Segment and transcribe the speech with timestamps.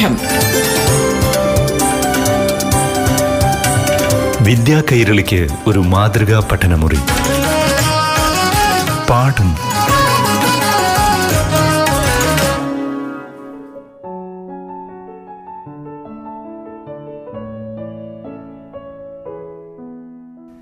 [0.00, 0.16] പാഠം
[4.44, 6.98] വിദ്യാ കൈരളിക്ക് ഒരു മാതൃകാ പഠനമുറി.
[9.10, 9.54] പാഠം.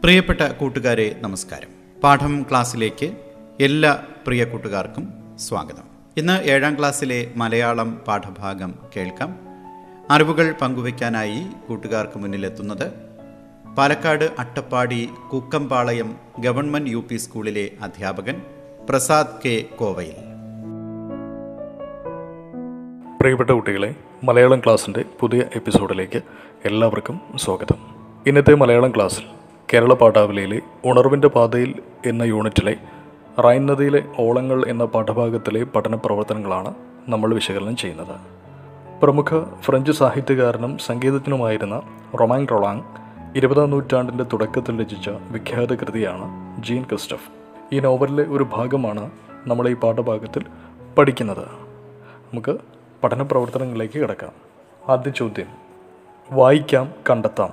[0.02, 1.68] പ്രിയപ്പെട്ട കൂട്ടുകാരെ നമസ്കാരം.
[2.02, 3.12] പാഠം ക്ലാസ്സിലേക്ക്
[3.60, 5.14] എല്ലാ പ്രിയ കൂട്ടുകാർക്കും
[5.48, 5.87] സ്വാഗതം.
[6.18, 9.36] ഇന്ന് ഏഴാം ക്ലാസ്സിലെ മലയാളം പാഠഭാഗം കേൾക്കാം.
[10.10, 12.92] അറിവുകൾ പങ്കുവയ്ക്കാനായി കൂട്ടുകാർക്ക് മുന്നിലെത്തുന്നത്
[13.78, 18.42] പാലക്കാട് അട്ടപ്പാടി കുക്കമ്പാളയം ഗവൺമെന്റ് യു സ്കൂളിലെ അധ്യാപകൻ
[18.88, 20.14] പ്രസാദ് കെ കോവയിൽ.
[23.20, 23.94] പ്രിയപ്പെട്ട കുട്ടികളെ
[24.24, 26.22] മലയാളം ക്ലാസ്സിന്റെ പുതിയ എപ്പിസോഡിലേക്ക്
[26.64, 27.76] എല്ലാവർക്കും സ്വാഗതം.
[28.26, 29.24] ഇന്നത്തെ മലയാളം ക്ലാസ്സിൽ
[29.72, 31.74] കേരള പാഠാവലിയിലെ ഉണർവിന്റെ പാതയിൽ
[32.06, 32.76] എന്ന യൂണിറ്റിലെ
[33.44, 36.74] റൈൻ നദിയിലെ ഓളങ്ങൾ എന്ന പാഠഭാഗത്തിലെ പഠന പ്രവർത്തനങ്ങളാണ്
[37.08, 38.16] നമ്മൾ വിശകലനം ചെയ്യുന്നത്.
[39.02, 41.82] പ്രമുഖ ഫ്രഞ്ച് സാഹിത്യകാരനും സംഗീതജ്ഞനുമായിരുന്ന
[42.20, 42.82] റൊമാൻ റൊളാങ്
[43.36, 47.30] ഇരുപതാം നൂറ്റാണ്ടിന്റെ തുടക്കത്തിൽ രചിച്ച വിഖ്യാത കൃതിയാണ് ജീൻ ക്രിസ്റ്റഫ്.
[47.72, 49.10] ഈ നോവലിലെ ഒരു ഭാഗമാണ്
[49.46, 50.44] നമ്മൾ ഈ പാഠഭാഗത്തിൽ
[50.98, 51.44] പഠിക്കുന്നത്.
[52.32, 52.56] നമുക്ക്
[53.04, 54.32] പഠന പ്രവർത്തനങ്ങളിലേക്ക് കിടക്കാം.
[54.88, 55.46] ആദ്യ ചോദ്യം.
[56.30, 57.52] വായിക്കാം കണ്ടെത്താം.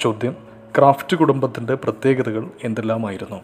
[0.00, 0.36] ചോദ്യം.
[0.78, 3.36] ക്രാഫ്റ്റ് കുടുംബത്തിന്റെ പ്രത്യേകതകൾ എന്തെല്ലാമായിരുന്നു?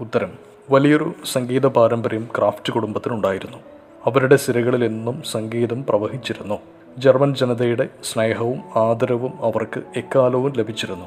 [0.00, 0.49] ഉത്തരം.
[0.70, 3.58] വലിയൊരു സംഗീത പാരമ്പര്യം ക്രാഫ്റ്റ് കുടുംബത്തിനുണ്ടായിരുന്നു.
[4.06, 6.58] അവരുടെ സിരകളിൽ എന്നും സംഗീതം പ്രവഹിച്ചിരുന്നു.
[6.98, 11.06] ജർമ്മൻ ജനതയുടെ സ്നേഹവും ആദരവും അവർക്ക് എക്കാലവും ലഭിച്ചിരുന്നു.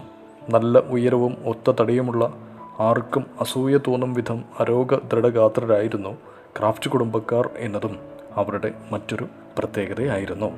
[0.50, 2.34] നല്ല ഉയരവും ഒത്ത തടിയുമുള്ള
[2.80, 6.18] ആർക്കും അസൂയ തോന്നും വിധം അരോഗ ദൃഢഗാത്രരായിരുന്നു
[6.60, 8.00] ക്രാഫ്റ്റ് കുടുംബക്കാർ എന്നതും
[8.36, 10.52] അവരുടെ മറ്റൊരു പ്രത്യേകതയായിരുന്നു.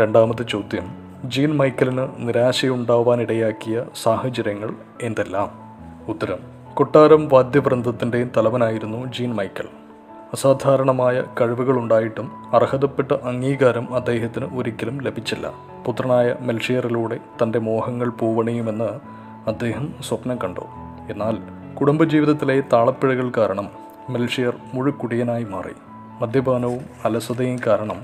[0.00, 5.50] രണ്ടാമത്തെ ചോദ്യം ജീൻ മൈക്കലിന് നിരാശയുണ്ടാവാനിടയാക്കിയ സാഹചര്യങ്ങൾ എന്തെല്ലാം?
[6.08, 9.68] ഉത്തരം കൊട്ടാരം വാദ്യവൃന്ദത്തിന്റെയും തലവനായിരുന്നു ജീൻ മൈക്കൽ.
[10.32, 15.52] അസാധാരണമായ കഴിവുകളുണ്ടായിട്ടും അർഹതപ്പെട്ട അംഗീകാരം അദ്ദേഹത്തിന് ഒരിക്കലും ലഭിച്ചില്ല.
[15.86, 19.00] പുത്രനായ മെൽഷിയറിലൂടെ തന്റെ മോഹങ്ങൾ പൂവണിയുമെന്ന്
[19.48, 20.60] അദ്ദേഹം സ്വപ്നം കണ്ടു.
[21.10, 21.38] എന്നാൽ
[21.74, 23.70] കുടുംബജീവിതത്തിലെ താളപ്പിഴകൾ കാരണം
[24.10, 25.72] മെൽഷിയർ മുഴുക്കുടിയനായി മാറി.
[26.22, 28.02] മദ്യപാനവും അലസതയും കാരണം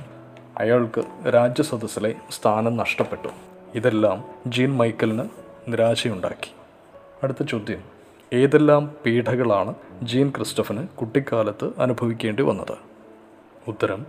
[0.58, 3.28] അയാൾക്ക് രാജ്യസദസ്സിലെ സ്ഥാനം നഷ്ടപ്പെട്ടു.
[3.74, 5.28] ഇതെല്ലാം ജീൻ മൈക്കലിന്
[5.68, 6.54] നിരാശയുണ്ടാക്കി.
[7.22, 7.93] അടുത്ത ചോദ്യം.
[8.32, 12.76] ഏതെല്ലാം പീഡകളാണ് ജീൻ ക്രിസ്റ്റഫന് കുട്ടിക്കാലത്ത് അനുഭവിക്കേണ്ടി വന്നത്?
[13.68, 14.06] ഉത്തരം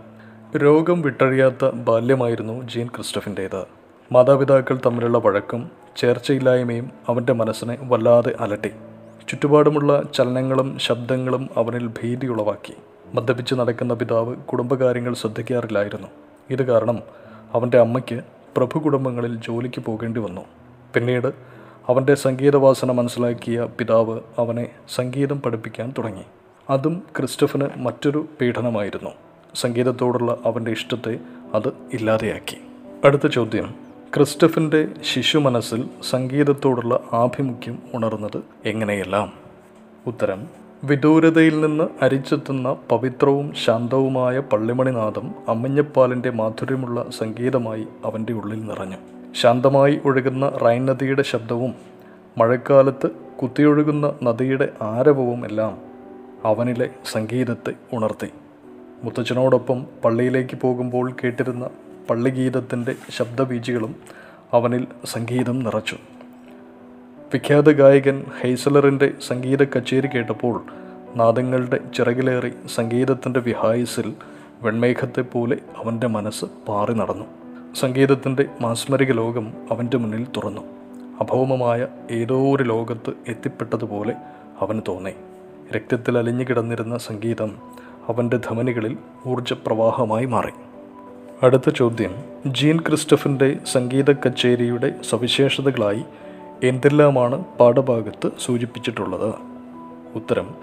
[0.56, 3.64] രോഗം വിട്ടഴിയാത്ത ബാല്യമായിരുന്നു ജീൻ ക്രിസ്റ്റഫിന്റേത്.
[4.12, 8.70] മാതാപിതാക്കൾ തമ്മിലുള്ള വഴക്കും ചേർച്ചയില്ലായ്മയും അവന്റെ മനസ്സിനെ വല്ലാതെ അലട്ടി.
[9.28, 12.74] ചുറ്റുപാടുമുള്ള ചലനങ്ങളും ശബ്ദങ്ങളും അവനിൽ ഭീതി ഉളവാക്കി.
[13.14, 16.08] മദ്യപിച്ച് നടക്കുന്ന പിതാവ് കുടുംബകാര്യങ്ങൾ ശ്രദ്ധിക്കാറില്ലായിരുന്നു.
[16.50, 17.02] ഇത് കാരണം
[17.52, 18.20] അവന്റെ അമ്മയ്ക്ക്
[18.56, 20.40] പ്രഭു കുടുംബങ്ങളിൽ ജോലിക്ക് പോകേണ്ടി വന്നു.
[20.94, 21.32] പിന്നീട്
[21.88, 26.22] അവന്റെ സംഗീതവാസന മനസ്സിലാക്കിയ പിതാവ് അവനെ സംഗീതം പഠിപ്പിക്കാൻ തുടങ്ങി.
[26.70, 29.10] അതും ക്രിസ്റ്റഫിന് മറ്റൊരു പീഡനമായിരുന്നു.
[29.54, 31.18] സംഗീതത്തോടുള്ള അവന്റെ ഇഷ്ടത്തെ
[31.54, 32.56] അത് ഇല്ലാതെയാക്കി.
[33.04, 33.74] അടുത്ത ചോദ്യം.
[34.16, 39.32] ക്രിസ്റ്റഫിന്റെ ശിശു മനസ്സിൽ സംഗീതത്തോടുള്ള ആഭിമുഖ്യം ഉണർന്നത് എങ്ങനെയെല്ലാം?
[40.06, 40.46] ഉത്തരം.
[40.84, 49.15] വിദൂരതയിൽ നിന്ന് അരിച്ചെത്തുന്ന പവിത്രവും ശാന്തവുമായ പള്ളിമണിനാഥം അമ്മഞ്ഞപ്പാലിന്റെ മാധുര്യമുള്ള സംഗീതമായി അവന്റെ ഉള്ളിൽ നിറഞ്ഞു.
[49.34, 51.74] ശാന്തമായി ഒഴുകുന്ന റൈൻ നദിയുടെ ശബ്ദവും
[52.38, 53.10] മഴക്കാലത്ത്
[53.42, 55.78] കുത്തിയൊഴുകുന്ന നദിയുടെ ആരവവും എല്ലാം
[56.44, 58.28] അവനിലെ സംഗീതത്തെ ഉണർത്തി.
[59.02, 61.70] മുത്തച്ഛനോടൊപ്പം പള്ളിയിലേക്ക് പോകുമ്പോൾ കേട്ടിരുന്ന
[62.10, 63.94] പള്ളിഗീതത്തിന്റെ ശബ്ദബീജികളും
[64.52, 65.96] അവനിൽ സംഗീതം നിറച്ചു.
[67.34, 70.62] വിഖ്യാത ഗായകൻ ഹെയ്സലറിന്റെ സംഗീത കച്ചേരി കേട്ടപ്പോൾ
[71.16, 74.14] നാദങ്ങളുടെ ചിറകിലേറി സംഗീതത്തിന്റെ വിഹായസിൽ
[74.62, 77.45] വെൺമേഘത്തെപ്പോലെ അവന്റെ മനസ്സ് പാറി നടന്നു.
[77.76, 80.60] സംഗീതത്തിന്റെ മാസ്മരിക ലോകം അവന്റെ മുന്നിൽ തുറന്നു.
[81.20, 84.14] അഭൗമമായ ഏതോ ഒരു ലോകത്ത് എത്തിപ്പെട്ടതുപോലെ
[84.60, 85.10] അവന് തോന്നി.
[85.76, 87.56] രക്തത്തിൽ അലിഞ്ഞു കിടന്നിരുന്ന സംഗീതം
[88.08, 90.50] അവന്റെ ധമനികളിൽ ഊർജപ്രവാഹമായി മാറി.
[91.42, 92.14] അടുത്ത ചോദ്യം
[92.46, 96.02] ജീൻ ക്രിസ്റ്റഫിന്റെ സംഗീത കച്ചേരിയുടെ സവിശേഷതകളായി
[96.64, 99.34] എന്തെല്ലാമാണ് പാഠഭാഗത്ത് സൂചിപ്പിച്ചിട്ടുള്ളത്?
[100.14, 100.54] ഉത്തരം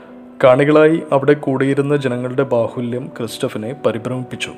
[0.44, 4.52] കാണികളായി അവിടെ കൂടിയിരുന്ന ജനങ്ങളുടെ ബാഹുല്യം ക്രിസ്റ്റഫിനെ പരിഭ്രമിപ്പിച്ചു.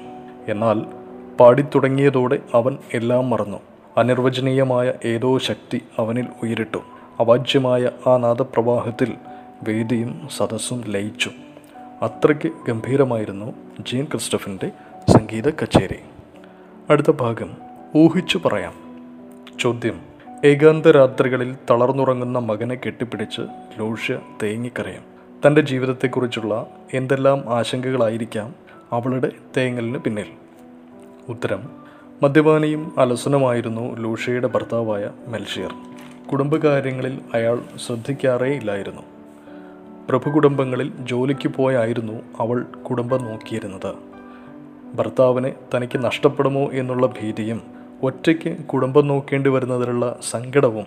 [0.47, 1.04] എന്നാൽ
[1.39, 3.57] പാടിത്തുടങ്ങിയതോടെ അവൻ എല്ലാം മറന്നു.
[3.97, 6.77] അനിർവചനീയമായ ഏതോ ശക്തി അവനിൽ ഉയരിട്ടു.
[7.19, 9.13] അവാജ്യമായ ആ നാദപ്രവാഹത്തിൽ
[9.67, 11.31] വേദിയും സദസ്സും ലയിച്ചു.
[12.01, 14.71] അത്രയ്ക്ക് ഗംഭീരമായിരുന്നു ജീൻ ക്രിസ്റ്റഫിന്റെ
[15.09, 15.95] സംഗീത കച്ചേരി.
[16.89, 17.57] അടുത്ത ഭാഗം
[17.95, 18.73] ഊഹിച്ചു പറയാം.
[19.59, 20.01] ചോദ്യം.
[20.45, 23.41] ഏകാന്തരാത്രികളിൽ തളർന്നുറങ്ങുന്ന മകനെ കെട്ടിപ്പിടിച്ച്
[23.79, 25.03] ലൂഷ്യ തേങ്ങിക്കരയും.
[25.47, 28.55] തന്റെ ജീവിതത്തെക്കുറിച്ചുള്ള എന്തെല്ലാം ആശങ്കകളായിരിക്കാം
[28.91, 30.44] അവളുടെ തേങ്ങലിന് പിന്നിൽ?
[31.29, 31.69] ഉത്തരം.
[32.23, 35.73] മദ്യപാനിയും അലസനുമായിരുന്നു ലൂഷയുടെ ഭർത്താവായ മെൽഷിയർ.
[36.31, 39.01] കുടുംബകാര്യങ്ങളിൽ അയാൾ ശ്രദ്ധിക്കാറേ ഇല്ലായിരുന്നു
[40.09, 43.93] പ്രഭുകുടുംബങ്ങളിൽ ജോലിക്ക് പോയായിരുന്നു അവൾ കുടുംബം നോക്കിയിരുന്നത്.
[44.95, 47.61] ഭർത്താവിനെ തനിക്ക് നഷ്ടപ്പെടുമോ എന്നുള്ള ഭീതിയും
[48.03, 50.85] ഒറ്റയ്ക്ക് കുടുംബം നോക്കേണ്ടി വരുന്നതിലുള്ള സങ്കടവും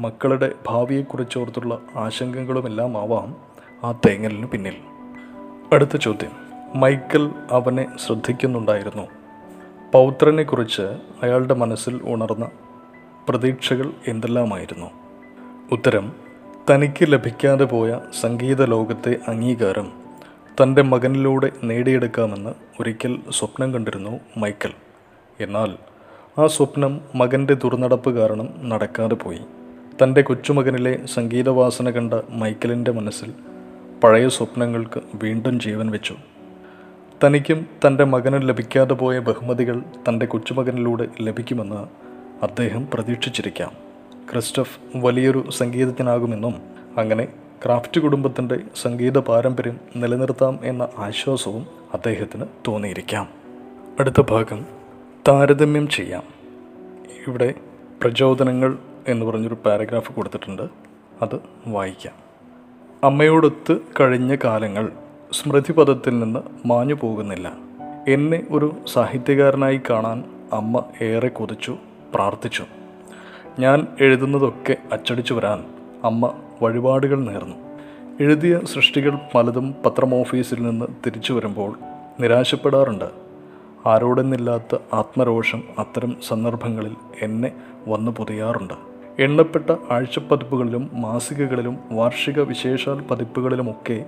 [0.00, 3.36] മക്കളുടെ ഭാവിയെക്കുറിച്ചോർത്തുള്ള ആശങ്കകളുമെല്ലാം ആവാം
[3.84, 4.74] ആ തേങ്ങലിന് പിന്നിൽ.
[5.72, 6.30] അടുത്ത ചോദ്യം.
[6.80, 9.17] മൈക്കൽ അവനെ ശ്രദ്ധിക്കുന്നുണ്ടായിരുന്നു.
[9.92, 10.82] പൗത്രനെക്കുറിച്ച്
[11.22, 12.48] അയാളുടെ മനസ്സിൽ ഉണർന്ന
[13.28, 14.86] പ്രതീക്ഷകൾ എന്തെല്ലാമായിരുന്നു?
[15.72, 16.12] ഉത്തരം
[16.70, 19.92] തനിക്ക് ലഭിക്കാതെ പോയ സംഗീത ലോകത്തെ അംഗീകാരം
[20.62, 22.50] തന്റെ മകനിലൂടെ നേടിയെടുക്കാമെന്ന്
[22.80, 24.72] ഒരിക്കൽ സ്വപ്നം കണ്ടിരുന്നു മൈക്കൽ.
[25.40, 25.76] എന്നാൽ
[26.38, 29.40] ആ സ്വപ്നം മകന്റെ ദുർനടപ്പ് കാരണം നടക്കാതെ പോയി.
[30.02, 33.32] തന്റെ കൊച്ചുമകനിലെ സംഗീതവാസന കണ്ട മൈക്കലിന്റെ മനസ്സിൽ
[34.04, 36.14] പഴയ സ്വപ്നങ്ങൾക്ക് വീണ്ടും ജീവൻ വെച്ചു.
[37.24, 41.86] തനിക്കും തന്റെ മകനും ലഭിക്കാതെ പോയ ബഹുമതികൾ തന്റെ കൊച്ചുമകനിലൂടെ ലഭിക്കുമെന്ന്
[42.42, 43.72] അദ്ദേഹം പ്രതീക്ഷിച്ചിരിക്കാം.
[44.32, 46.54] ക്രിസ്റ്റഫ് വലിയൊരു സംഗീതജ്ഞനാകുമെന്നും
[46.98, 47.28] അങ്ങനെ
[47.64, 53.28] ക്രാഫ്റ്റ് കുടുംബത്തിന്റെ സംഗീത പാരമ്പര്യം നിലനിർത്താം എന്ന ആശ്വാസവും അദ്ദേഹത്തിന് തോന്നിയിരിക്കാം.
[54.00, 54.66] അടുത്ത ഭാഗം
[55.28, 56.22] താരതമ്യം ചെയ്യാം.
[57.26, 57.54] ഇവിടെ
[58.02, 58.78] പ്രചോദനങ്ങൾ
[59.08, 60.62] എന്ന് പറഞ്ഞൊരു പാരഗ്രാഫ് കൊടുത്തിട്ടുണ്ട്.
[61.22, 62.14] അത് വായിക്കാം.
[63.04, 64.92] അമ്മയോടൊത്ത് കഴിഞ്ഞ കാലങ്ങൾ
[65.32, 67.52] സ്മൃതിപഥത്തിൽ നിന്ന് മാഞ്ഞു പോകുന്നില്ല.
[68.08, 71.76] എന്നെ ഒരു സാഹിത്യകാരനായി കാണാൻ അമ്മ ഏറെ കൊതിച്ചു
[72.14, 72.64] പ്രാർത്ഥിച്ചു.
[73.58, 75.64] ഞാൻ എഴുതുന്നതൊക്കെ അച്ചടിച്ചു വരാൻ
[76.04, 77.56] അമ്മ വഴിപാടുകൾ നേർന്നു.
[78.20, 81.78] എഴുതിയ സൃഷ്ടികൾ പലതും പത്രം ഓഫീസിൽ നിന്ന് തിരിച്ചു വരുമ്പോൾ
[82.20, 83.04] നിരാശപ്പെടാറുണ്ട്.
[83.86, 87.52] ആരോടെന്നില്ലാത്ത ആത്മരോഷം അത്തരം സന്ദർഭങ്ങളിൽ എന്നെ
[87.88, 88.74] വന്നു പൊതിയാറുണ്ട്.
[89.18, 94.04] എണ്ണപ്പെട്ട ആഴ്ചപ്പതിപ്പുകളിലും മാസികകളിലും വാർഷിക വിശേഷാൽ പതിപ്പുകളിലുമൊക്കെ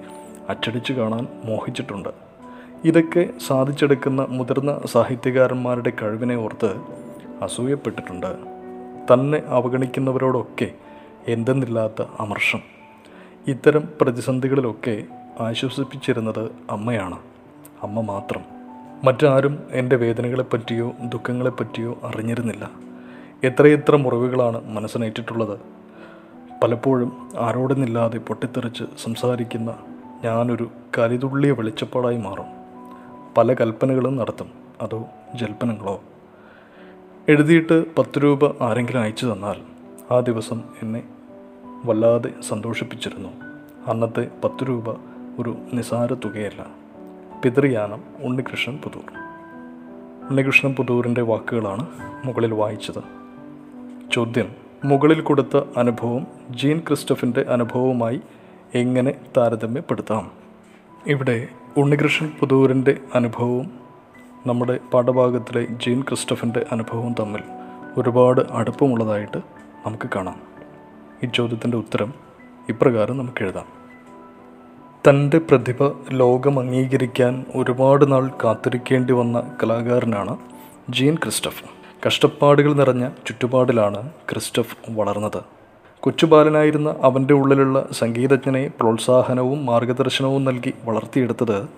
[0.50, 2.08] അച്ചടിച്ചു കാണാൻ മോഹിച്ചിട്ടുണ്ട്.
[2.84, 6.76] ഇതൊക്കെ സാധിച്ചെടുക്കുന്ന മുതിർന്ന സാഹിത്യകാരന്മാരുടെ കഴിവിനെ ഓർത്ത്
[7.42, 8.36] അസൂയപ്പെട്ടിട്ടുണ്ട്.
[9.12, 10.70] തന്നെ അവഗണിക്കുന്നവരോടൊക്കെ
[11.28, 12.60] എന്തെന്നില്ലാത്ത അമർഷം.
[13.48, 15.04] ഇത്തരം പ്രതിസന്ധികളിലൊക്കെ
[15.40, 17.18] ആശ്വസിപ്പിച്ചിരുന്നത് അമ്മയാണ്.
[17.82, 18.40] അമ്മ മാത്രം.
[19.04, 22.70] മറ്റാരും എന്റെ വേദനകളെപ്പറ്റിയോ ദുഃഖങ്ങളെപ്പറ്റിയോ അറിഞ്ഞിരുന്നില്ല.
[23.44, 25.58] എത്രയെത്ര മുറിവുകളാണ് മനസ്സിനേറ്റിട്ടുള്ളത്.
[26.62, 29.74] പലപ്പോഴും ആരോടെന്നില്ലാതെ പൊട്ടിത്തെറിച്ച് സംസാരിക്കുന്ന
[30.24, 32.46] ഞാനൊരു കലിതുള്ളിയ വെളിച്ചപ്പാടായി മാറും.
[33.38, 34.50] പല കൽപ്പനകളും നടത്തും.
[34.82, 36.00] അതോ ജൽപ്പനങ്ങളോ?
[37.28, 39.54] എഴുതിയിട്ട് പത്ത് രൂപ ആരെങ്കിലും അയച്ചു തന്നാൽ
[40.14, 41.02] ആ ദിവസം എന്നെ
[41.84, 43.28] വല്ലാതെ സന്തോഷിപ്പിച്ചിരുന്നു.
[43.86, 44.90] അന്നത്തെ പത്ത് രൂപ
[45.38, 46.66] ഒരു നിസാര തുകയല്ല.
[47.42, 49.04] പിതൃയാനം ഉണ്ണികൃഷ്ണൻ പുതൂർ.
[50.28, 51.86] ഉണ്ണികൃഷ്ണൻ പുതൂറിന്റെ വാക്കുകളാണ്
[52.24, 53.02] മുകളിൽ വായിച്ചത്.
[54.12, 54.50] ചോദ്യം.
[54.84, 58.20] മുകളിൽ കൊടുത്ത അനുഭവം ജീൻ ക്രിസ്റ്റഫിന്റെ അനുഭവവുമായി
[58.74, 60.30] എങ്ങനെ താരതമ്യപ്പെടുത്താം?
[61.06, 63.80] ഇവിടെ ഉണ്ണികൃഷ്ണൻ പുതൂരിന്റെ അനുഭവവും
[64.46, 67.42] നമ്മുടെ പാഠഭാഗത്തിലെ ജീൻ ക്രിസ്റ്റഫിന്റെ അനുഭവവും തമ്മിൽ
[67.96, 69.36] ഒരുപാട് അടുപ്പമുള്ളതായിട്ട്
[69.86, 70.40] നമുക്ക് കാണാം.
[71.24, 72.14] ഈ ചോദ്യത്തിന്റെ ഉത്തരം
[72.68, 73.66] ഇപ്രകാരം നമുക്ക് എഴുതാം.
[75.08, 80.36] തന്റെ പ്രതിഭ ലോകം അംഗീകരിക്കാൻ ഒരുപാട് നാൾ കാത്തിരിക്കേണ്ടി വന്ന കലാകാരനാണ്
[80.90, 81.64] ജീൻ ക്രിസ്റ്റഫ്.
[82.06, 85.59] കഷ്ടപ്പാടുകൾ നിറഞ്ഞ ചുറ്റുപാടിലാണ് ക്രിസ്റ്റഫ് വളർന്നത്.
[86.00, 91.68] കൊച്ചുബാലനായിരുന്ന അവന്റെ ഉള്ളിലുള്ള സംഗീതജ്ഞനെ പ്രോത്സാഹനവും മാർഗദർശനവും നൽകി വളർത്തിയെടുത്തത്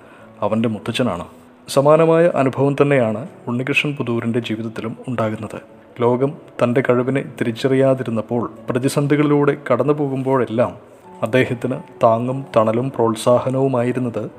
[0.41, 1.25] അവന്റെ മുത്തച്ഛനാണ്.
[1.69, 5.61] സമാനമായ അനുഭവം തന്നെയാണ് ഉണ്ണികൃഷ്ണൻ പുതൂരിന്റെ ജീവിതത്തിലും ഉണ്ടാകുന്നത്.
[6.01, 10.77] ലോകം തന്റെ കഴിവിനെ തിരിച്ചറിയാതിരുന്നപ്പോൾ പ്രതിസന്ധികളിലൂടെ കടന്നു പോകുമ്പോഴെല്ലാം
[11.23, 14.31] അദ്ദേഹത്തിന് താങ്ങും തണലും പ്രോത്സാഹനവുമായിരുന്നത്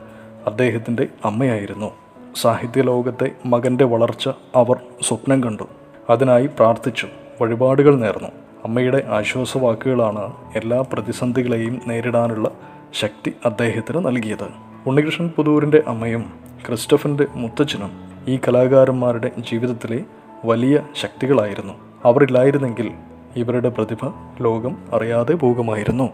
[0.48, 1.92] അദ്ദേഹത്തിന്റെ അമ്മയായിരുന്നു.
[2.36, 5.64] സാഹിത്യ ലോകത്തെ മകന്റെ വളർച്ച അവർ സ്വപ്നം കണ്ടു.
[6.10, 7.08] അതിനായി പ്രാർത്ഥിച്ചു.
[7.42, 8.43] വഴിപാടുകൾ നേർന്നു.
[8.64, 12.50] അമ്മയുടെ ആശ്വാസവാക്കുകളാണ് എല്ലാ പ്രതിസന്ധികളെയും നേരിടാനുള്ള
[12.94, 14.48] ശക്തി അദ്ദേഹത്തിന് നൽകിയത്.
[14.86, 16.34] ഉണ്ണികൃഷ്ണൻ പുതൂരിന്റെ അമ്മയും
[16.68, 17.92] ക്രിസ്റ്റഫിന്റെ മുത്തച്ഛനും
[18.28, 20.00] ഈ കലാകാരന്മാരുടെ ജീവിതത്തിലെ
[20.46, 21.74] വലിയ ശക്തികളായിരുന്നു.
[22.06, 22.92] അവരില്ലായിരുന്നെങ്കിൽ
[23.36, 26.10] ഇവരുടെ പ്രതിഭ ലോകം അറിയാതെ പോകുമായിരുന്നു.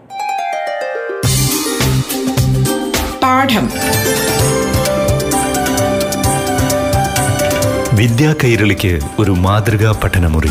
[3.22, 3.70] പാഠം.
[7.96, 10.50] വിദ്യാ കൈരളിക്ക് ഒരു മാതൃകാ പഠനമുറി.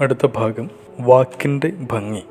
[0.00, 2.22] അടുത്ത ഭാഗം വാക്കിന്റെ ഭംഗി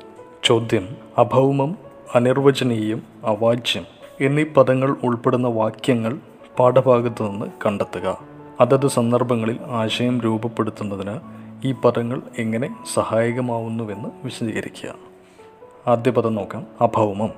[0.44, 1.78] ചോദ്യം അഭൗമം
[2.14, 3.86] അനിർവചനീയം അവാച്യം
[4.20, 6.18] എന്നീ പദങ്ങൾ ഉൾപ്പെടുന്ന വാക്യങ്ങൾ
[6.58, 8.20] പാഠഭാഗത്തു നിന്ന് കണ്ടെത്തുക.
[8.60, 11.20] അതത് സന്ദർഭങ്ങളിൽ ആശയം രൂപപ്പെടുത്തുന്നതിന്
[11.64, 14.94] ഈ പദങ്ങൾ എങ്ങനെ സഹായകമാവുന്നുവെന്ന് വിശദീകരിക്കുക.
[15.86, 16.66] ആദ്യ പദം നോക്കാം.
[16.80, 17.30] അഭൗമം.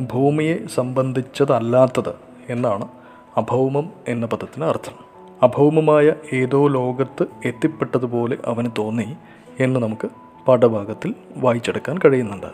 [0.00, 2.14] ഭൂമിയെ സംബന്ധിച്ചതല്ലാത്തത്
[2.50, 2.88] എന്നാണ്
[3.36, 4.94] അഭൗമം എന്ന പദത്തിന് അർത്ഥം.
[5.42, 9.16] അഭൗമമായ ഏതോ ലോകത്ത് എത്തിപ്പെട്ടതുപോലെ അവന് തോന്നി
[9.60, 10.08] എന്ന് നമുക്ക്
[10.46, 12.46] പാഠഭാഗത്തിൽ വായിച്ചെടുക്കാൻ കഴിയുന്നുണ്ട്.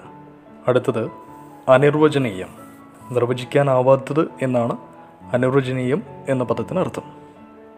[0.69, 1.11] അടുത്തത്
[1.69, 2.65] അനിർവചനീയം.
[3.11, 4.79] നിർവചിക്കാനാവാത്തത് എന്നാണ്
[5.33, 7.03] അനിർവചനീയം എന്ന പദത്തിന് അർത്ഥം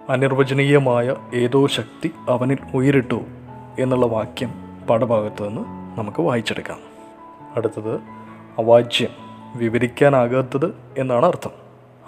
[0.08, 3.20] അനിർവചനീയമായ ഏതോ ശക്തി അവനിൽ ഉയരിട്ടു
[3.78, 4.54] എന്നുള്ള വാക്യം
[4.90, 5.64] പാഠഭാഗത്ത് നിന്ന്
[5.98, 6.78] നമുക്ക് വായിച്ചെടുക്കാം.
[7.56, 7.94] അടുത്തത്
[8.58, 9.08] അവാജ്യം
[9.56, 11.50] വിവരിക്കാനാകാത്തത് എന്നാണ് അർത്ഥം.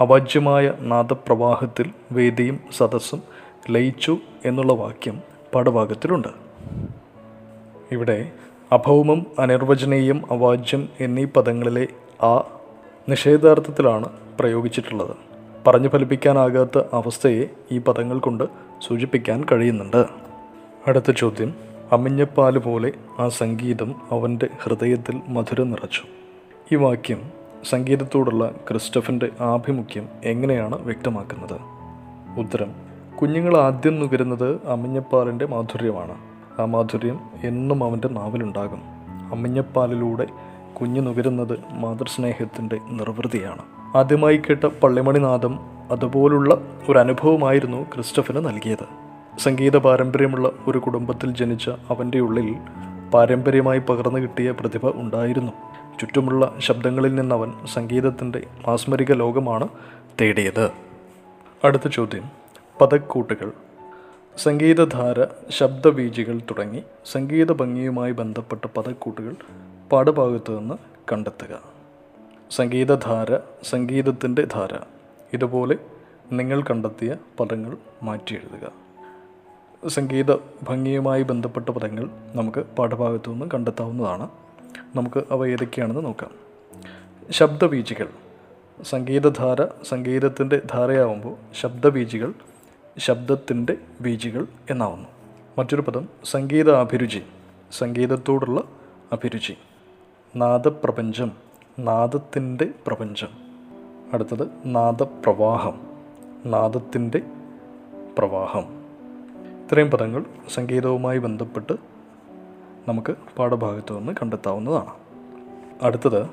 [0.00, 3.22] അവാജ്യമായ നാദപ്രവാഹത്തിൽ വേദിയും സദസ്സും
[3.70, 5.20] ലയിച്ചു എന്നുള്ള വാക്യം
[5.54, 6.47] പാഠഭാഗത്തിലുണ്ട്.
[7.92, 8.32] ഇവിടെ
[8.72, 11.88] അഭൗമം അനിർവചനീയം അവാജ്യം എന്നീ പദങ്ങളിലെ
[12.26, 12.44] ആ
[13.08, 14.08] നിഷേധാർത്ഥത്തിലാണ്
[14.40, 15.16] പ്രയോഗിച്ചിട്ടുള്ളത്.
[15.66, 18.44] പറഞ്ഞു ഫലിപ്പിക്കാനാകാത്ത അവസ്ഥയെ ഈ പദങ്ങൾ കൊണ്ട്
[18.88, 20.06] സൂചിപ്പിക്കാൻ കഴിയുന്നുണ്ട്.
[20.86, 21.54] അടുത്ത ചോദ്യം.
[21.92, 26.02] അമിഞ്ഞപ്പാൽ പോലെ ആ സംഗീതം അവന്റെ ഹൃദയത്തിൽ മധുരം നിറച്ചു.
[26.72, 27.30] ഈ വാക്യം
[27.70, 31.60] സംഗീതത്തോടുള്ള ക്രിസ്റ്റഫിന്റെ ആഭിമുഖ്യം എങ്ങനെയാണ് വ്യക്തമാക്കുന്നത്?
[32.40, 32.72] ഉത്തരം.
[33.20, 36.37] കുഞ്ഞുങ്ങൾ ആദ്യം നുകരുന്നത് അമിഞ്ഞപ്പാലിന്റെ മാധുര്യമാണ്.
[36.58, 38.82] ആ മാധുര്യം എന്നും അവന്റെ നാവിലുണ്ടാകും.
[39.32, 40.26] അമ്മഞ്ഞപ്പാലിലൂടെ
[40.80, 43.62] കുഞ്ഞു നുകരുന്നത് മാതൃസ്നേഹത്തിന്റെ നിർവൃതിയാണ്.
[43.96, 45.58] ആദ്യമായി കേട്ട പള്ളിമണിനാഥം
[45.90, 48.86] അതുപോലുള്ള ഒരു അനുഭവമായിരുന്നു ക്രിസ്റ്റഫിന് നൽകിയത്.
[49.38, 52.56] സംഗീത പാരമ്പര്യമുള്ള ഒരു കുടുംബത്തിൽ ജനിച്ച അവന്റെ ഉള്ളിൽ
[53.14, 55.52] പാരമ്പര്യമായി പകർന്നു കിട്ടിയ പ്രതിഭ ഉണ്ടായിരുന്നു.
[56.00, 59.68] ചുറ്റുമുള്ള ശബ്ദങ്ങളിൽ നിന്നവൻ സംഗീതത്തിന്റെ മാസ്മരിക ലോകമാണ്
[60.20, 60.70] തേടിയത്.
[61.64, 62.22] അടുത്ത ചോദ്യം.
[62.80, 63.52] പദക്കൂട്ടുകൾ.
[64.38, 69.36] സംഗീതധാര ശബ്ദബീജികൾ തുടങ്ങി സംഗീത ഭംഗിയുമായി ബന്ധപ്പെട്ട പദക്കൂട്ടുകൾ
[69.92, 70.74] പാഠഭാഗത്തു നിന്ന്
[71.12, 71.62] കണ്ടെത്തുക.
[72.50, 74.78] സംഗീതധാര സംഗീതത്തിന്റെ ധാര.
[75.32, 75.78] ഇതുപോലെ
[76.32, 78.72] നിങ്ങൾ കണ്ടെത്തിയ പദങ്ങൾ മാറ്റി എഴുതുക
[79.88, 84.28] സംഗീത ഭംഗിയുമായി ബന്ധപ്പെട്ട പദങ്ങൾ നമുക്ക് പാഠഭാഗത്തു നിന്ന് കണ്ടെത്താവുന്നതാണ്.
[84.96, 86.30] നമുക്ക് അവ ഏതൊക്കെയാണെന്ന് നോക്കാം.
[87.30, 88.08] ശബ്ദബീജികൾ.
[88.82, 92.34] സംഗീതധാര സംഗീതത്തിന്റെ ധാരയാവുമ്പോൾ ശബ്ദബീജികൾ
[92.98, 95.08] ശബ്ദത്തിന്റെ ബീജികൾ എന്നാവുന്നു.
[95.58, 97.22] മറ്റൊരു പദം സംഗീത അഭിരുചി
[97.78, 98.62] സംഗീതത്തോടുള്ള
[99.12, 99.54] അഭിരുചി.
[100.36, 101.32] നാദപ്രപഞ്ചം
[101.78, 103.28] നാദത്തിന്റെ പ്രപഞ്ചം.
[104.12, 105.80] അടുത്തത് നാദപ്രവാഹം.
[106.46, 107.22] നാദത്തിന്റെ
[108.18, 108.64] പ്രവാഹം.
[109.62, 110.24] ഇത്രയും പദങ്ങൾ
[110.54, 111.72] സംഗീതവുമായി ബന്ധപ്പെട്ട്
[112.88, 114.90] നമുക്ക് പാഠഭാഗത്തു നിന്ന് കണ്ടെത്താവുന്നതാണ്.
[115.82, 116.30] അടുത്തത്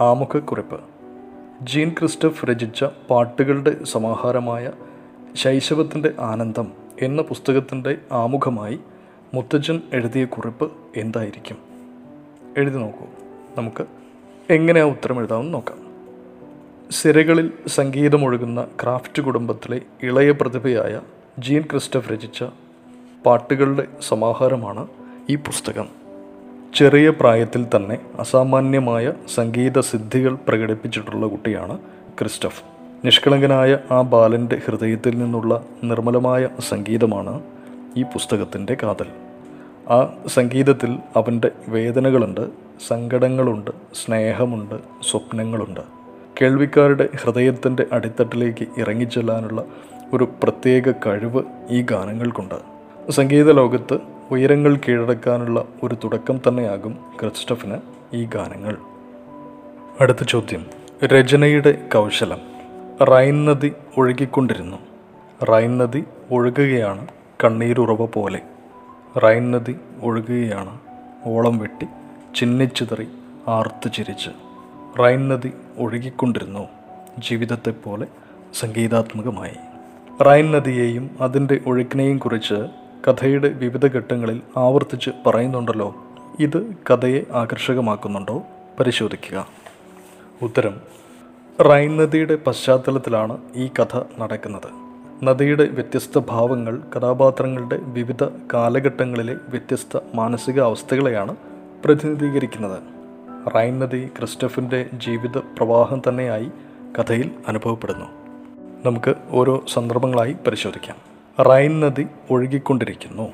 [0.00, 0.80] ആമുഖക്കുറിപ്പ്.
[1.62, 4.72] ജീൻ ക്രിസ്റ്റഫ് രചിച്ച പാട്ടുകളുടെ സമാഹാരമായ
[5.36, 8.78] ശൈശവത്തിന്റെ ആനന്ദം എന്ന പുസ്തകത്തിന്റെ ആമുഖമായി
[9.34, 11.56] മുത്തച്ഛൻ എഴുതിയ കുറിപ്പ് എന്തായിരിക്കും?
[12.58, 13.06] എഴുതി നോക്കൂ.
[13.58, 13.84] നമുക്ക്
[14.50, 15.78] എങ്ങനെ ആ ഉത്തരം എഴുതാമെന്ന് നോക്കാം.
[16.90, 21.00] സിരകളിൽ സംഗീതമൊഴുകുന്ന ക്രാഫ്റ്റ് കുടുംബത്തിലെ ഇളയ പ്രതിഭയായ
[21.38, 22.44] ജീൻ ക്രിസ്റ്റഫ് രചിച്ച
[23.26, 24.86] പാട്ടുകളുടെ സമാഹാരമാണ്
[25.30, 25.88] ഈ പുസ്തകം.
[26.74, 31.78] ചെറിയ പ്രായത്തിൽ തന്നെ അസാമാന്യമായ സംഗീത സിദ്ധികൾ പ്രകടിപ്പിച്ചിട്ടുള്ള കുട്ടിയാണ്
[32.18, 32.75] ക്രിസ്റ്റഫ്.
[33.06, 37.42] നിഷ്കളങ്കനായ ആ ബാലന്റെ ഹൃദയത്തിൽ നിന്നുള്ള നിർമ്മലമായ സംഗീതമാണ്
[37.96, 39.06] ഈ പുസ്തകത്തിന്റെ കാതൽ.
[39.90, 42.50] ആ സംഗീതത്തിൽ അവന്റെ വേദനകളുണ്ട്
[42.88, 45.80] സങ്കടങ്ങളുണ്ട് സ്നേഹമുണ്ട് സ്വപ്നങ്ങളുണ്ട്.
[46.42, 49.64] കേൾവിക്കാരുടെ ഹൃദയത്തിന്റെ അടിത്തട്ടിലേക്ക് ഇറങ്ങിച്ചെല്ലാനുള്ള
[50.12, 52.54] ഒരു പ്രത്യേക കഴിവ് ഈ ഗാനങ്ങൾക്കുണ്ട്.
[53.10, 53.98] സംഗീത ലോകത്ത്
[54.30, 57.76] ഉയരങ്ങൾ കീഴടക്കാനുള്ള ഒരു തുടക്കം തന്നെയാകും ക്രിസ്റ്റഫിന്
[58.14, 58.76] ഈ ഗാനങ്ങൾ.
[60.00, 60.66] അടുത്ത ചോദ്യം.
[61.04, 62.55] രചനയുടെ കൗശലം.
[63.02, 64.76] റൈൻ നദി ഒഴുകിക്കൊണ്ടിരുന്നു.
[65.44, 67.06] റൈൻ നദി ഒഴുകുകയാണ്
[67.44, 68.40] കണ്ണീരുറവ പോലെ.
[69.18, 70.78] റൈൻ നദി ഒഴുകുകയാണ്
[71.24, 71.86] ഓളം വെട്ടി
[72.36, 73.08] ചിന്നിച്ചിതറി
[73.48, 74.30] ആർത്തു ചിരിച്ച്.
[75.00, 76.68] റൈൻ നദി ഒഴുകിക്കൊണ്ടിരുന്നു
[77.18, 78.06] ജീവിതത്തെപ്പോലെ
[78.54, 79.56] സംഗീതാത്മകമായി.
[80.22, 82.68] റൈൻ നദിയെയും അതിന്റെ ഒഴുക്കിനെയും കുറിച്ച്
[83.10, 85.96] കഥയുടെ വിവിധ ഘട്ടങ്ങളിൽ ആവർത്തിച്ച് പറയുന്നുണ്ടല്ലോ.
[86.40, 88.42] ഇത് കഥയെ ആകർഷകമാക്കുന്നുണ്ടോ?
[88.80, 89.46] പരിശോധിക്കുക.
[90.42, 90.80] ഉത്തരം
[91.60, 94.68] റൈൻ നദിയുടെ പശ്ചാത്തലത്തിലാണ് ഈ കഥ നടക്കുന്നത്.
[95.22, 101.36] നദിയുടെ വ്യത്യസ്ത ഭാവങ്ങൾ കഥാപാത്രങ്ങളുടെ വിവിധ കാലഘട്ടങ്ങളിലെ വ്യത്യസ്ത മാനസിക അവസ്ഥകളെയാണ്
[101.84, 102.78] പ്രതിനിധീകരിക്കുന്നത്.
[103.56, 106.50] റൈൻ നദി ക്രിസ്റ്റഫിന്റെ ജീവിത പ്രവാഹം തന്നെയായി
[106.98, 108.06] കഥയിൽ അനുഭവപ്പെടുന്നു.
[108.86, 110.96] നമുക്ക് ഓരോ സന്ദർഭങ്ങളായി പരിശോധിക്കാം.
[111.44, 113.32] റൈൻ നദി ഒഴുകിക്കൊണ്ടിരിക്കുന്നു.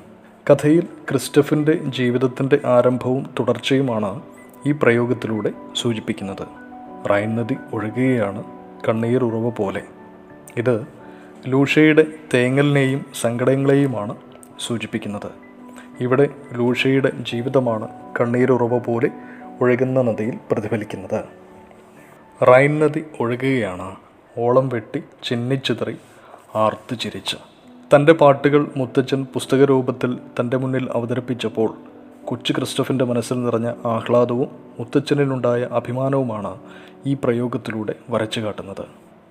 [0.51, 4.21] കഥയിൽ ക്രിസ്റ്റഫിന്റെ ജീവിതത്തിന്റെ ആരംഭവും തുടർച്ചയുമാണ്
[4.65, 6.62] ഈ പ്രയോഗത്തിലൂടെ സൂചിപ്പിക്കുന്നത്.
[7.11, 8.43] റൈൻ നദി ഒഴുകുകയാണ്
[8.89, 9.81] കണ്ണീർ ഉറവ പോലെ.
[10.57, 10.87] ഇത്
[11.47, 14.15] ലൂഷയുടെ തേങ്ങലിനെയും സങ്കടങ്ങളെയുമാണ്
[14.59, 15.31] സൂചിപ്പിക്കുന്നത്.
[15.99, 17.87] ഇവിടെ ലൂഷയുടെ ജീവിതമാണ്
[18.19, 19.11] കണ്ണീരുറവ പോലെ
[19.61, 21.23] ഒഴുകുന്ന നദിയിൽ പ്രതിഫലിക്കുന്നത്.
[22.43, 23.95] റൈൻ നദി ഒഴുകുകയാണ്.
[24.37, 25.97] ഓളം വെട്ടി ചിന്നിച്ചിതറി
[26.55, 27.37] ആർത്തു ചിരിച്ച്.
[27.95, 31.73] തന്റെ പാട്ടുകൾ മുത്തച്ഛൻ പുസ്തകരൂപത്തിൽ തന്റെ മുന്നിൽ അവതരിപ്പിച്ചപ്പോൾ
[32.25, 34.47] കൊച്ചു ക്രിസ്റ്റഫിന്റെ മനസ്സിൽ നിറഞ്ഞ ആഹ്ലാദവും
[34.79, 36.57] മുത്തച്ഛനിലുണ്ടായ അഭിമാനവുമാണ്
[37.05, 38.85] ഈ പ്രയോഗത്തിലൂടെ വരച്ചു കാട്ടുന്നത്.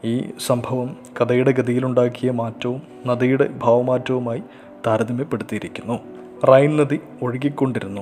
[0.04, 4.42] ഈ സംഭവം കഥയുടെ ഗതിയിലുണ്ടാക്കിയ മാറ്റവും നദിയുടെ ഭാവമാറ്റവുമായി
[4.86, 5.98] താരതമ്യപ്പെടുത്തിയിരിക്കുന്നു.
[6.46, 8.00] റൈൻ നദി ഒഴുകിക്കൊണ്ടിരുന്നു.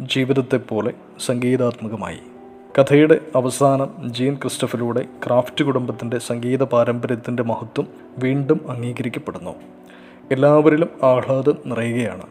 [0.00, 0.92] ജീവിതത്തെപ്പോലെ
[1.26, 2.18] സംഗീതാത്മകമായി.
[2.78, 7.86] കഥയുടെ അവസാനം ജീൻ ക്രിസ്റ്റഫിലൂടെ ക്രാഫ്റ്റ് കുടുംബത്തിന്റെ സംഗീത പാരമ്പര്യത്തിന്റെ മഹത്വം
[8.18, 9.50] വീണ്ടും അംഗീകരിക്കപ്പെടുന്നു.
[10.32, 12.22] എല്ലാവരിലും ആഹ്ലാദം നിറയുകയാണ്.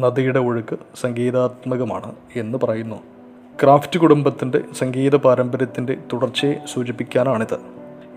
[0.00, 3.11] നദിയുടെ ഒഴുക്ക് സംഗീതാത്മകമാണ് എന്ന് പറയുന്നു.
[3.60, 7.58] ക്രാഫ്റ്റ് കുടുംബത്തിന്റെ സംഗീത പാരമ്പര്യത്തിന്റെ തുടർച്ചയെ സൂചിപ്പിക്കാനാണിത്.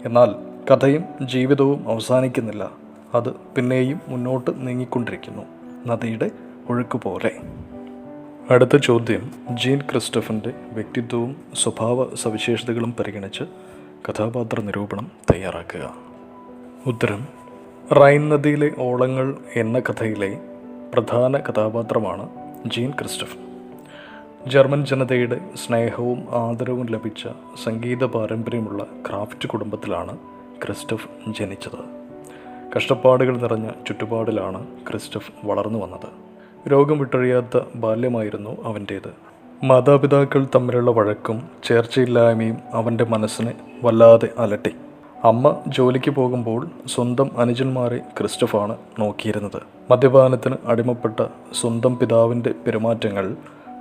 [0.06, 0.36] എന്നാൽ
[0.72, 2.72] കഥയും ജീവിതവും അവസാനിക്കുന്നില്ല.
[3.16, 5.42] അത് പിന്നെയും മുന്നോട്ട് നീങ്ങിക്കൊണ്ടിരിക്കുന്നു.
[5.88, 6.32] നദിയുടെ
[6.70, 7.32] ഒഴുക്ക് പോലെ
[8.50, 13.44] അടുത്ത ചോദ്യം ജീൻ ക്രിസ്റ്റഫിന്റെ വ്യക്തിത്വവും സ്വഭാവ സവിശേഷതകളും പരിഗണിച്ച്
[14.10, 15.96] കഥാപാത്ര നിരൂപണം തയ്യാറാക്കുക.
[16.88, 17.28] ഉത്തരം
[17.92, 20.40] റൈൻ നദിയിലെ ഓളങ്ങൾ എന്ന കഥയിലെ
[20.94, 22.30] പ്രധാന കഥാപാത്രമാണ്
[22.68, 23.38] ജീൻ ക്രിസ്റ്റഫ്
[24.48, 27.28] ജർമ്മൻ ജനതയുടെ സ്നേഹവും ആദരവും ലഭിച്ച
[27.64, 30.18] സംഗീത പാരമ്പര്യമുള്ള ക്രാഫ്റ്റ് കുടുംബത്തിലാണ്
[30.66, 31.08] ക്രിസ്റ്റഫ്
[31.40, 31.80] ജനിച്ചത്.
[32.76, 36.08] കഷ്ടപ്പാടുകൾ നിറഞ്ഞ ചുറ്റുപാടിലാണ് ക്രിസ്റ്റഫ് വളർന്നു വന്നത്.
[36.70, 39.14] രോഗം വിട്ടൊഴിയാത്ത ബാല്യമായിരുന്നു അവന്റേത്.
[39.64, 44.76] മാതാപിതാക്കൾ തമ്മിലുള്ള വഴക്കും ചേർച്ചയില്ലായ്മയും അവന്റെ മനസ്സിനെ വല്ലാതെ അലട്ടി.
[45.24, 49.62] അമ്മ ജോലിക്ക് പോകുമ്പോൾ സ്വന്തം അനുജന്മാരെ ക്രിസ്റ്റഫാണ് നോക്കിയിരുന്നത്.
[49.92, 51.24] മദ്യപാനത്തിന് അടിമപ്പെട്ട
[51.54, 53.36] സ്വന്തം പിതാവിന്റെ പെരുമാറ്റങ്ങൾ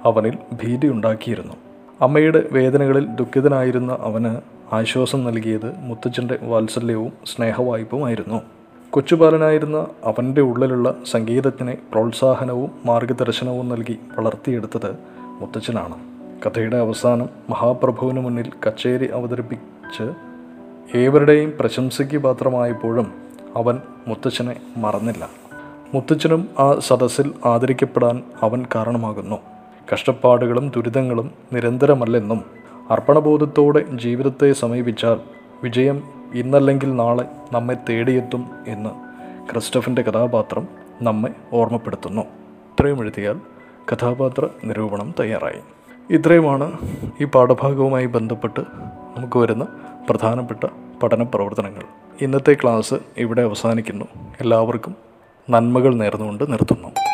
[0.04, 1.54] അവനിൽ ഭീതിയുണ്ടാക്കിയിരുന്നു
[2.00, 4.36] അമ്മയുടെ വേദനകളിൽ ദുഃഖിതനായിരുന്ന അവന്
[4.74, 8.42] ആശ്വാസം നൽകിയത് മുത്തച്ഛന്റെ വാത്സല്യവും സ്നേഹവായ്പുമായിരുന്നു.
[8.90, 14.96] കൊച്ചുബാലനായിരുന്ന അവന്റെ ഉള്ളിലുള്ള സംഗീതത്തിന് പ്രോത്സാഹനവും മാർഗദർശനവും നൽകി വളർത്തിയെടുത്തത്
[15.40, 15.94] മുത്തച്ഛനാണ്.
[16.46, 20.12] കഥയുടെ അവസാനം മഹാപ്രഭുവിന് മുന്നിൽ കച്ചേരി അവതരിപ്പിച്ച്
[20.96, 23.12] ഏവരുടെയും പ്രശംസയ്ക്ക് പാത്രമായപ്പോഴും
[23.56, 25.28] അവൻ മുത്തച്ഛനെ മറന്നില്ല.
[25.94, 29.53] മുത്തച്ഛനും ആ സദസ്സിൽ ആദരിക്കപ്പെടാൻ അവൻ കാരണമാകുന്നു.
[29.92, 32.44] കഷ്ടപ്പാടുകളും ദുരിതങ്ങളും നിരന്തരമല്ലെന്നും
[32.90, 35.20] അർപ്പണബോധത്തോടെ ജീവിതത്തെ സമീപിച്ചാൽ
[35.62, 36.02] വിജയം
[36.34, 38.90] ഇന്നല്ലെങ്കിൽ നാളെ നമ്മെ തേടിയെത്തും എന്ന്
[39.50, 40.68] ക്രിസ്റ്റഫിന്റെ കഥാപാത്രം
[41.02, 42.22] നമ്മെ ഓർമ്മപ്പെടുത്തുന്നു.
[42.22, 43.40] ഇത്രയും എഴുതിയാൽ
[43.92, 45.60] കഥാപാത്ര നിരൂപണം തയ്യാറായി.
[46.10, 46.78] ഇത്രയുമാണ്
[47.20, 48.60] ഈ പാഠഭാഗവുമായി ബന്ധപ്പെട്ട്
[49.16, 49.66] നമുക്ക് വരുന്ന
[50.10, 50.66] പ്രധാനപ്പെട്ട
[51.02, 51.82] പഠന പ്രവർത്തനങ്ങൾ.
[52.20, 54.04] ഇന്നത്തെ ക്ലാസ് ഇവിടെ അവസാനിക്കുന്നു.
[54.40, 54.96] എല്ലാവർക്കും
[55.50, 57.13] നന്മകൾ നേർന്നുകൊണ്ട് നിർത്തുന്നു.